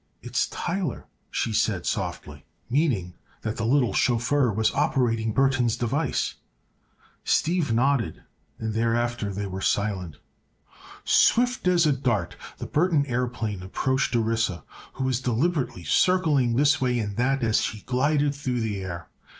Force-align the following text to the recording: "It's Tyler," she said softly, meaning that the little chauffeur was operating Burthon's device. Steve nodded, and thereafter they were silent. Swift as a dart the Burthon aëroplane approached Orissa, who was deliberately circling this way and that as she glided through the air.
"It's 0.23 0.47
Tyler," 0.47 1.05
she 1.29 1.53
said 1.53 1.85
softly, 1.85 2.43
meaning 2.71 3.13
that 3.43 3.57
the 3.57 3.67
little 3.67 3.93
chauffeur 3.93 4.51
was 4.51 4.73
operating 4.73 5.31
Burthon's 5.31 5.77
device. 5.77 6.37
Steve 7.23 7.71
nodded, 7.71 8.23
and 8.57 8.73
thereafter 8.73 9.31
they 9.31 9.45
were 9.45 9.61
silent. 9.61 10.17
Swift 11.05 11.67
as 11.67 11.85
a 11.85 11.93
dart 11.93 12.35
the 12.57 12.65
Burthon 12.65 13.05
aëroplane 13.05 13.61
approached 13.61 14.15
Orissa, 14.15 14.63
who 14.93 15.03
was 15.03 15.21
deliberately 15.21 15.83
circling 15.83 16.55
this 16.55 16.81
way 16.81 16.97
and 16.97 17.15
that 17.17 17.43
as 17.43 17.61
she 17.61 17.81
glided 17.81 18.33
through 18.33 18.61
the 18.61 18.81
air. 18.81 19.07